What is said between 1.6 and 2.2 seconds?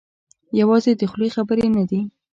نه دي.